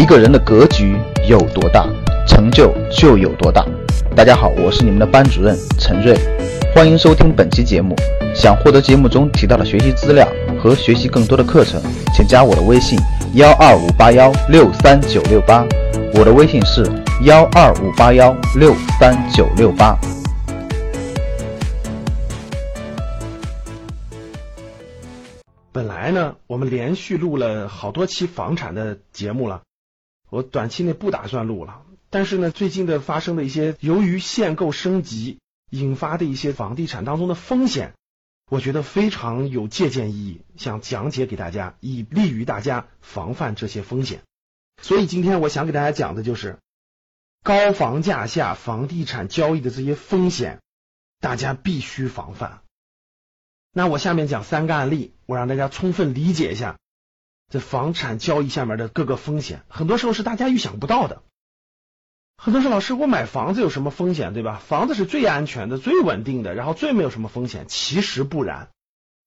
[0.00, 0.96] 一个人的格局
[1.28, 1.86] 有多大，
[2.26, 3.62] 成就就有多大。
[4.16, 6.16] 大家好，我是你们的班主任陈瑞，
[6.74, 7.94] 欢迎收听本期节目。
[8.34, 10.26] 想获得节目中提到的学习资料
[10.58, 11.78] 和学习更多的课程，
[12.14, 12.98] 请加我的微信
[13.34, 15.66] 幺二五八幺六三九六八。
[16.14, 16.82] 我的微信是
[17.24, 19.94] 幺二五八幺六三九六八。
[25.70, 29.60] 本来呢，我们连续录了好多期房产的节目了，
[30.30, 31.82] 我短期内不打算录了。
[32.08, 35.38] 但是呢，最近的发生的一些由于限购升级
[35.70, 37.92] 引发的一些房地产当中的风险，
[38.50, 44.22] 我觉得非常有借鉴意义，想讲解给大家，以利于大家防范这些风险。
[44.82, 46.58] 所以今天我想给大家讲的就是
[47.44, 50.58] 高房价下房地产交易的这些风险，
[51.20, 52.62] 大家必须防范。
[53.72, 56.79] 那我下面讲三个案例，我让大家充分理解一下
[57.50, 61.22] 这房产交易下面的各个风险，很多时候是大家预想不到的。
[62.36, 64.62] 很多说老师，我买房子有什么风险，对吧？
[64.64, 67.66] 房子是最安全的、最稳定的，然后最没有什么风险。
[67.68, 68.70] 其实不然，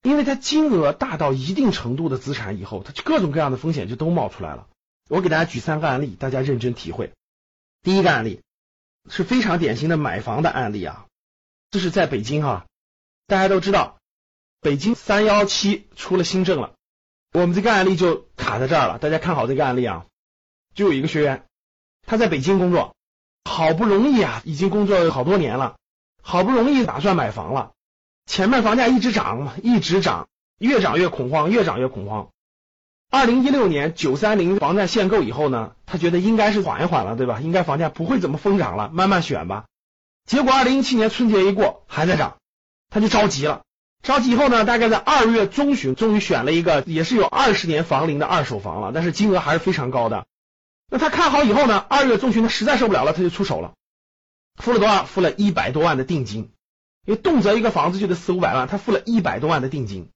[0.02, 4.67] 因为它金额大到一定程度的资产以后，它各种各样的风险就都冒出来了。
[5.09, 7.11] 我给大家举三个案例，大家认真体会。
[7.81, 8.39] 第一个案例
[9.09, 11.05] 是非常典型的买房的案例啊，
[11.71, 12.65] 这是在北京哈，
[13.27, 13.97] 大家都知道。
[14.61, 16.73] 北京三幺七出了新政了，
[17.34, 19.00] 我们这个案例就卡在这儿了。
[19.00, 20.06] 大家看好这个案例啊，
[20.76, 21.45] 就有一个学员，
[22.06, 22.95] 他在北京工作，
[23.44, 25.76] 好不容易啊，已经工作好多年了，
[26.22, 27.72] 好不容易打算买房了，
[28.28, 30.28] 前面房价一直涨，一直涨，
[30.59, 32.30] 越涨越恐慌，越涨越恐慌。
[33.09, 37.42] 二零一六年九三零房价限购以后呢，他觉得应该是缓一缓了，对吧？
[37.42, 39.66] 应该房价不会怎么疯涨了，慢慢选吧。
[40.26, 42.38] 结果二零一七年春节一过，还在涨，
[42.89, 43.64] 他就着急了。
[44.03, 50.25] 着急以后呢，大概在二月中旬，终于选了一个也是有二十年房龄的二手房了，但是金额还是非常高的。
[50.91, 53.73] 那他看好以后呢，二月中旬他实在受不了了，他就出手了，
[54.57, 55.05] 付了多少？
[55.05, 56.52] 付了一百多万的定金，
[57.05, 60.09] 因为动辄一个房子就得四五百万，他付了一百多万的定金。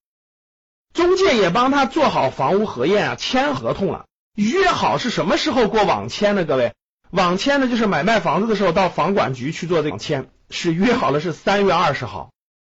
[0.94, 4.06] 中介也帮他做好房屋核验啊，签合同了，
[4.36, 6.44] 约好是什么时候过网签呢？
[6.44, 6.74] 各位，
[7.10, 12.32] 网签呢就是买卖房子的时候到房管局去做这个签，是约好了是三月二十号，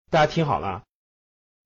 [0.09, 0.82] 大家听好了。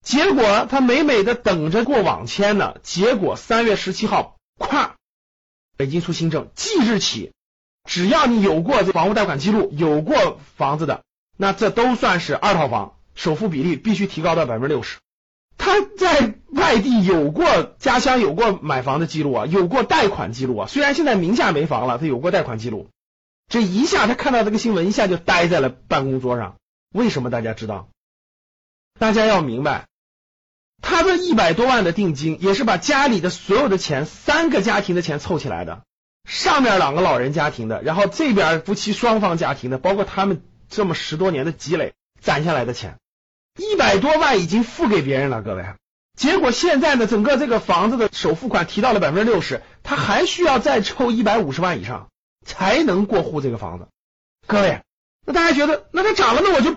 [0.04, 4.90] 结果他美美的等着过网签呢，结果三月十七号，咵，
[5.76, 7.32] 北京出新政，即日起，
[7.88, 11.02] 只要你有过这房屋贷款记录，有过房子的，
[11.36, 14.98] 那这都算是二套房，首付比例必须提高到百分之六十。
[15.56, 17.46] 他在外地有过
[17.78, 22.88] 家乡有过买房的记录啊，有过贷款记录啊，虽然现在名下没房了，他有过贷款记录。
[23.48, 26.56] 这一下他看到这个新闻，一下就呆在了办公桌上。
[26.92, 27.88] 为什么大家知道？
[28.98, 29.86] 大家要明白。
[30.86, 35.82] 他这一百多万的定金，也是把家里的所有的钱，三个家庭的钱凑起来的，
[36.28, 42.98] 上面两个老人家庭的，然后这边夫妻双方家庭的，包括他们这么十多年的积累攒下来的钱，
[43.58, 45.64] 一百多万已经付给别人了，各位。
[46.18, 52.08] 结果现在呢，整个这个房子的首付款提到了百分之六十，他还需要再凑一百五十万以上
[52.44, 53.88] 才能过户这个房子。
[54.46, 54.82] 各位，
[55.24, 56.72] 那大家觉得，那它涨了，那我就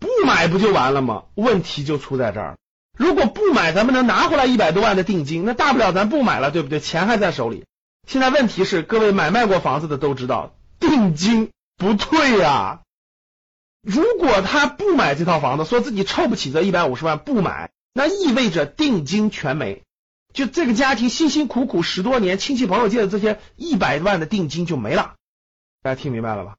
[0.00, 1.24] 不买不就完了吗？
[1.34, 2.56] 问题就出在这儿。
[2.98, 6.80] 如果不买，咱们能拿回来一百多万的定金，那大不了咱不买了，对不对？
[6.80, 7.64] 钱还在手里。
[8.06, 12.80] 现在问题是，各位买卖过房子的都知道，定金不退呀。
[13.82, 19.82] 如果他不买这套房子，说自己凑不起这一百五十万不买，那意味着定金全没，
[20.32, 25.14] 就这个家庭辛辛苦苦十多年，亲戚朋友借的这些一百万的定金就没了。
[25.82, 26.56] 大家听明白了吧？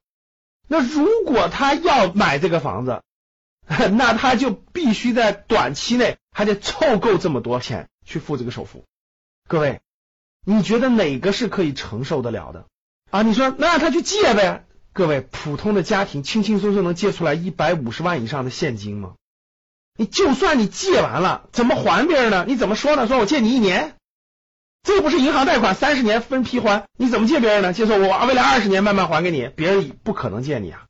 [0.66, 3.02] 那如果他要买这个房子，
[3.92, 8.84] 那他就必须在短期内还得凑够这么多钱去付这个首付。
[9.48, 9.80] 各位，
[10.44, 12.66] 你觉得哪个是可以承受得了的
[13.10, 13.22] 啊？
[13.22, 14.66] 你说那让他去借呗？
[14.92, 19.14] 各位，普通的家庭轻轻松松能借出来一百五十万以上的现金吗？
[19.96, 22.44] 你就算你借完了，怎么还别人呢？
[22.46, 23.06] 你怎么说呢？
[23.06, 23.94] 说我借你一年，
[24.82, 27.72] 这不是银行贷款三十年分批还，你怎么借别人呢？
[27.72, 30.86] 就说我未来二十年慢慢还给你，别人不可能借你啊。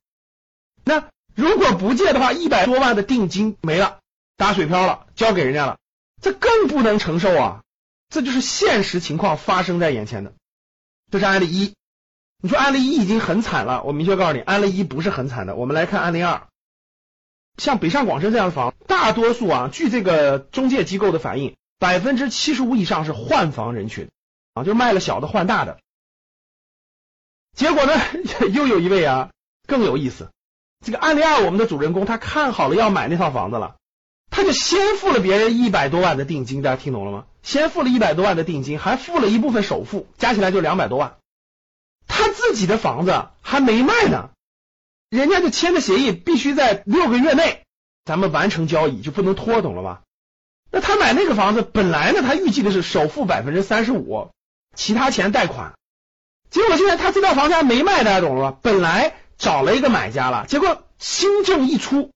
[0.85, 1.05] 那。
[1.37, 3.99] 如果不借的话，一百多万的定金没了，
[4.37, 5.79] 打水漂了，交给人家了，
[6.21, 7.63] 这更不能承受啊！
[8.09, 10.33] 这就是现实情况发生在眼前的。
[11.11, 11.75] 这是案例一，
[12.43, 15.55] 你说案例一已经很惨了，我明确告诉你，案例一不是很惨的。
[15.55, 16.49] 我们来看案例二，
[17.57, 24.11] 像北上广深这样的房，大多数啊，据这个中介机构的反映，百分之七十五以上是换房人群
[24.55, 25.79] 啊，就卖了小的换大的。
[27.57, 27.93] 结果呢，
[28.53, 29.31] 又有一位啊，
[29.67, 30.31] 更有意思。
[30.85, 33.77] 这个案例二，我们的主人公他看好了要买那套房子了，
[34.35, 37.25] 他就先付了别人一百多万的定金，大家听懂了吗？
[37.45, 41.19] 先付了一百多万的定金，还付了一部分首付，加起来就两百多万。
[42.09, 44.31] 他自己的房子还没卖呢，
[45.09, 47.63] 人家就签的协议，必须在六个月内
[48.05, 50.03] 咱们完成交易，就不能拖，懂了吧？
[50.73, 54.31] 那他买那个房子，本来呢，他预计的是首付百分之三十五，
[54.75, 55.75] 其他钱贷款。
[56.51, 58.59] 结果现在他这套房子还没卖，大家懂了吧？
[58.63, 62.11] 本来找了一个买家了，结果新政一出，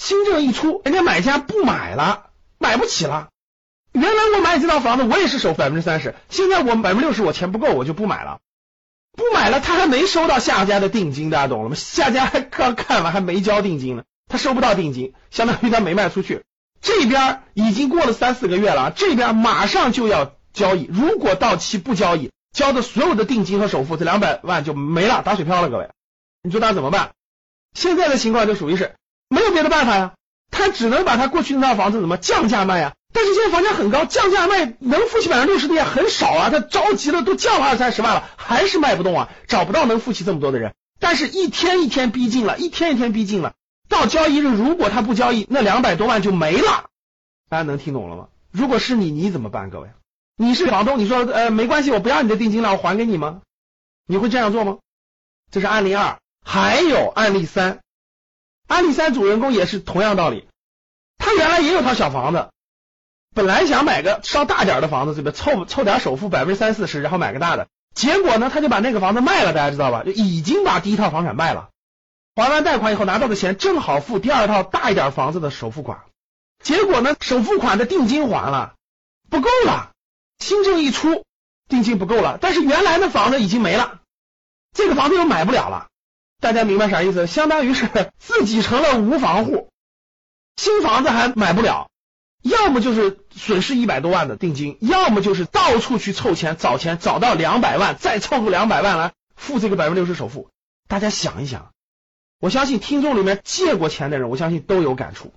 [0.00, 3.28] 新政一出，人家买家不买了，买不起了。
[3.92, 8.38] 原来我买这套房子，我也是首付百分之三十，现在我百分之六十，我钱不够，我就不买了。
[9.12, 11.74] 不买了，他还没收到下家的定金，大家懂了吗？
[11.76, 16.44] 下家还刚看完，还没交定金呢，他收不到定金，相当于他没卖出去。
[16.80, 25.68] 这边已经过了三四个月了，这边马上就要交易，如果到期不交易，交的所有的定金和首付这两百万就没了，打水漂了。
[25.68, 25.90] 各位，
[26.42, 27.10] 你说他怎么办？
[27.74, 28.94] 现在的情况就属于是
[29.30, 30.12] 没有别的办法呀，
[30.50, 32.94] 他只能把他过去那套房子怎么降价卖呀？
[33.12, 36.50] 但是现在房价很高，降价卖能付起百分之六十的也很少啊。
[36.50, 40.74] 他着急了，都降了二三十万了，还是卖不动啊，找不到能付起这么多的人。
[40.98, 43.54] 但是一天一天逼近了，一天一天逼近了，
[43.88, 46.86] 到交易日如果他不交易，那两百多万就没了。
[47.48, 48.28] 大家能听懂了吗？
[48.50, 49.70] 如果是你，你怎么办？
[49.70, 49.88] 各位，
[50.36, 53.42] 你是房东，你说呃没关系，我不要你的定金了，我还给你吗？
[54.06, 54.78] 你会这样做吗？
[55.50, 57.80] 这是案例二，还有案例三，
[58.70, 60.46] 案例三主人公也是同样道理，
[61.18, 62.50] 他原来也有套小房子。
[63.34, 67.66] 本来想买个稍大点的房子，这边凑凑点首付百分之三四十，然后买个大的。
[67.96, 70.04] 结果呢，他就把那个房子卖了，大家知道吧？
[70.04, 71.70] 就已经把第一套房产卖了，
[72.36, 76.02] 还完贷款以后拿到的钱正好付第二套大一点房子的首付款。
[76.62, 78.74] 结果呢，首付款的定金还了，
[79.28, 79.90] 不够了。
[80.38, 81.24] 新政一出，
[81.68, 83.98] 定金不够了，但是原来的房子已经没了，
[84.72, 85.88] 这个房子又买不了了。
[86.40, 87.26] 大家明白啥意思？
[87.26, 87.88] 相当于是
[88.18, 89.70] 自己成了无房户，
[90.56, 91.88] 新房子还买不了。
[92.42, 100.48] 要么就是损失一百多万的定金，要么就是到处去凑钱找钱，找到两百万，再凑够两百万来付这个百分之六十首付。
[100.88, 101.72] 大家想一想，
[102.40, 105.34] 我相信听众里面借过钱的人，我相信都有感触。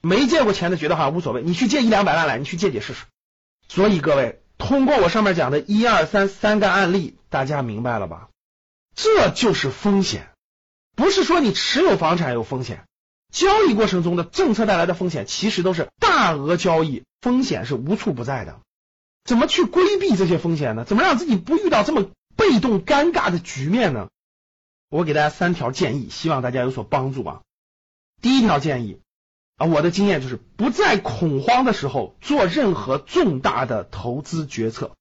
[0.00, 3.04] 没借过钱的觉得好像无所谓，你去借一两百万来，你去借借试试。
[3.68, 8.28] 所以各位，通过我上面讲的一二三三个案例，大家明白了吧？
[8.94, 10.30] 这就是风险，
[10.98, 12.84] 不是说你持有房产有风险。
[13.32, 18.58] 交易过程中的政策带来的风险，其实都是大额交易，风险是无处不在的。
[19.22, 20.84] 怎么去规避这些风险呢？
[20.84, 24.08] 怎么让自己不遇到这么被动尴尬的局面呢？
[24.90, 27.42] 我给大家三条建议，希望大家有所帮助啊。
[28.20, 28.98] 第一条建议
[29.56, 34.96] 啊，我的经验就是不在恐慌的时候做任何重大的投资决策。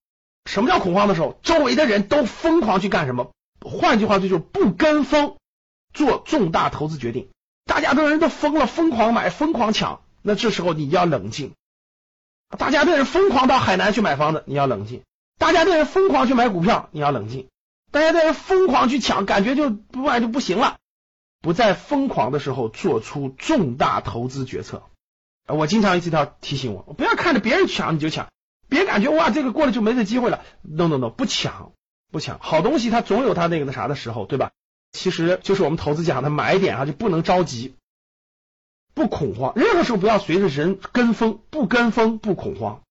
[0.45, 1.39] 什么叫恐慌的时候？
[1.41, 3.31] 周围的人都疯狂去干什么？
[3.61, 5.38] 换句话说，就是不跟风
[5.94, 7.30] 做重大投资决定。
[7.66, 10.01] 大家的人都疯了，疯狂买，疯狂抢。
[10.22, 11.54] 那这时候你要冷静。
[12.57, 15.04] 大家的人疯狂到海南去买房子，你要冷静。
[15.38, 17.48] 大家的人疯狂去买股票，你要冷静。
[17.92, 20.78] 大家的人疯狂去抢，感觉就不买就不行了。
[21.42, 24.84] 不在疯狂的时候做出重大投资决策。
[25.48, 28.28] 我经常一条提醒我，不要看着别人抢你就抢，
[28.68, 30.44] 别感觉哇这个过了就没这机会了。
[30.62, 31.72] No No No，不抢
[32.12, 34.51] 不抢，好东西它总有它那个那啥的时候，对吧？
[34.92, 37.75] 其实就是我们投资讲的买点啊，就不能着急，
[38.94, 42.81] 不恐慌，任何时候不要随着人跟风，不跟风不恐慌。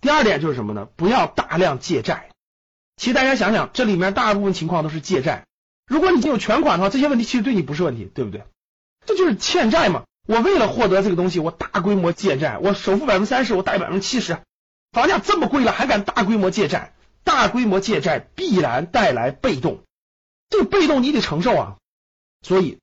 [0.00, 0.88] 第二点就是什么呢？
[0.96, 2.30] 不要大量借债。
[2.96, 5.44] 其实大家想想，这里面大部分情况都是借债。
[5.86, 8.44] 如果你有全款的话，这些问题其实对你不是问题，对不对？
[9.04, 10.04] 这就是欠债嘛。
[10.26, 14.38] 我为了获得这个东西，我大规模借债，我首付百分之三十，我贷百分之七十，
[14.90, 16.94] 房价这么贵了，还敢大规模借债？
[17.22, 19.84] 大规模借债必然带来被动。
[20.48, 21.76] 这个被动你得承受啊，
[22.42, 22.78] 所以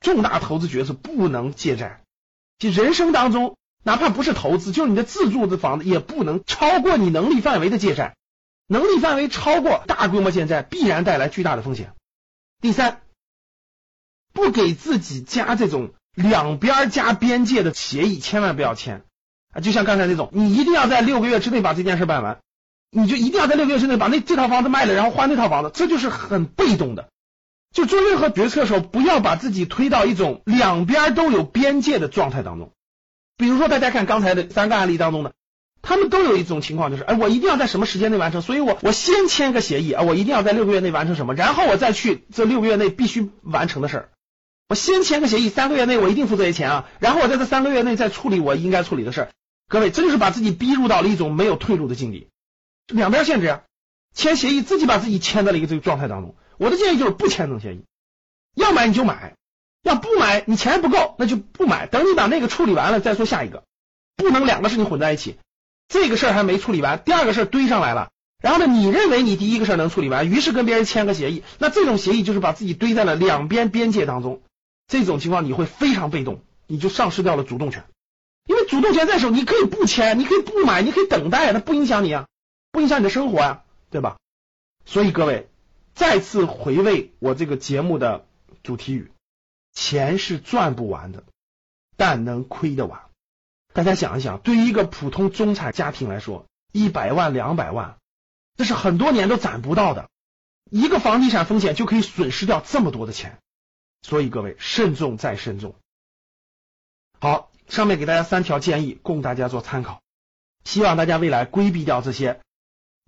[0.00, 2.02] 重大投资决策不能借债。
[2.58, 8.16] 就人生当中，哪怕不是投资，就是你的自住的房子，也不能超过你能力范围的借债。
[8.66, 11.94] 能力范围超过大规模借债，必然带来巨大的风险。
[12.60, 13.00] 第三，
[14.32, 19.04] 不给自己加这种两边加边界的协议，千万不要签
[19.54, 19.60] 啊！
[19.60, 22.40] 就像刚才那种，你一定要在六个月之内把这件事办完。
[22.90, 27.08] 你就一定要在六个月之内把那这套房子卖了，然后换那套房子，这就是很被动的。
[27.74, 32.72] 就做任何决策的时候，不要把自己推到一种两边都有边界的状态当中。
[33.36, 35.32] 比如说，大家看刚才的三个案例当中呢，
[35.82, 44.08] 他们都有一种情况，就是哎，我一定要在什么时间内完成，所以我我先签个协议啊，我一定要在六个月内完成什么，然后我再去这六个月内必须完成的事儿。
[44.70, 49.28] 我先签个协议，三个月内我一定付这些钱啊，然后我在这三个月内再处理我应该处理的事儿。
[49.68, 52.28] 各位，这就是把自己逼入到了一种没有退路的境地。
[52.88, 53.62] 两边限制啊，
[54.14, 56.34] 签协议自己把自己签在了一个这个状态当中。
[56.56, 57.84] 我的建议就是不签这种协议，
[58.54, 59.34] 要买你就买，
[59.82, 61.86] 要不买你钱不够那就不买。
[61.86, 63.62] 等你把那个处理完了再说下一个，
[64.16, 65.36] 不能两个事情混在一起。
[65.86, 68.10] 这个事儿还没处理完，第二个事儿堆上来了，
[68.42, 74.42] 然后呢，你认为你第一个事儿能处理完，于是跟别人签个协议，那这种协议就是把自己堆在了两边边界当中。
[74.86, 77.84] 这种情况你会非常被动，你就丧失掉了主动权。
[78.46, 82.26] 因为主动权在手，你可以不签，你可以不买，你可以等待，它不影响你啊，
[82.78, 84.18] 不影响你的生活呀，对吧？
[84.84, 85.48] 所以各位
[85.94, 88.24] 再次回味我这个节目的
[88.62, 89.10] 主题语：
[89.72, 91.24] 钱是赚不完的，
[91.96, 93.00] 但能亏得完。
[93.72, 97.98] 大家想一想，对于一个普通中产家庭来说，一百万、两百万。
[98.56, 100.08] 这是很多年都攒不到的，
[100.70, 103.40] 一个房地产风险就可以损失掉这么多的钱，
[104.02, 105.74] 所以各位慎重再慎重。
[107.18, 110.00] 好，上面给大家三条建议，供大家做参考，
[110.62, 112.40] 希望大家未来规避掉这些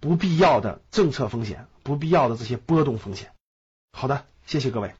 [0.00, 3.28] 不必要的政策风险，不必要的这些波动风险。
[3.92, 4.92] 好的，谢谢各位，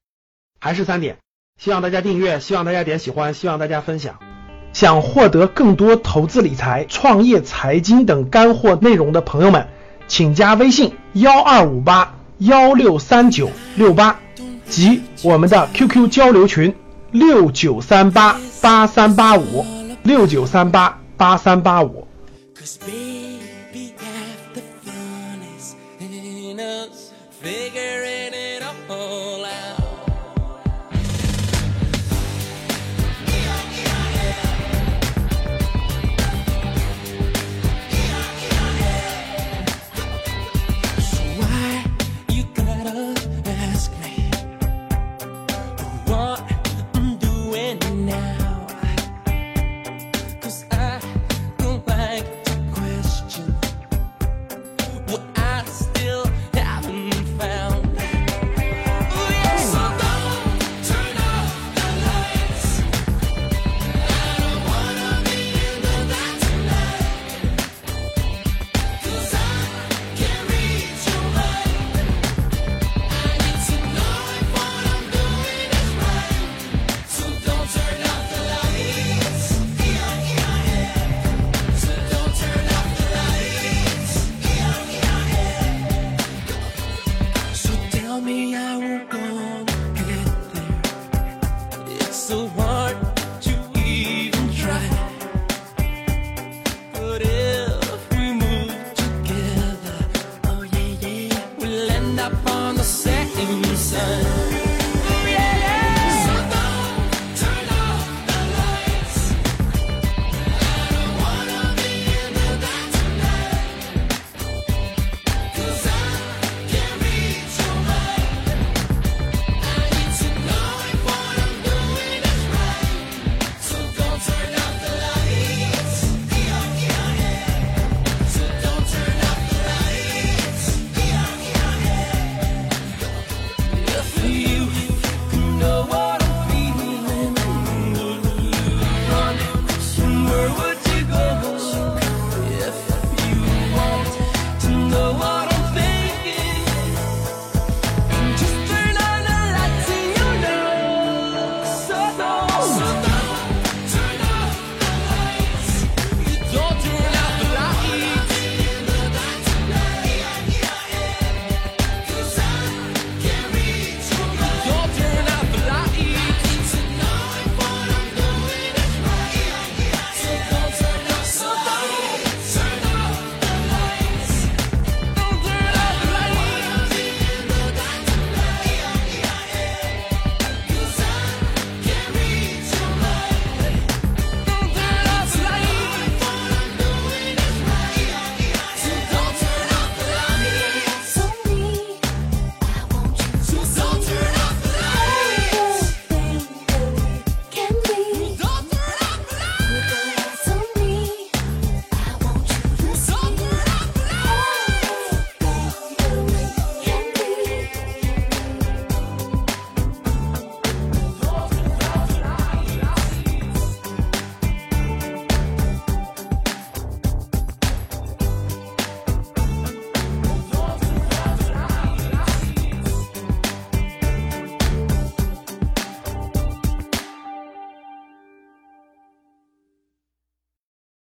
[0.61, 1.17] 还是三点，
[1.59, 4.19] 希望大家订阅，希望大家点喜欢，希望大家分享。
[4.73, 9.67] 想获得更多投资理财、创业、财经等干货内容的朋友们。
[10.07, 14.19] 请加微信幺二五八幺六三九六八
[14.69, 16.75] 及我们的 QQ 交流群
[17.13, 19.65] 六九三八八三八五
[20.03, 22.09] 六九三八八三八五。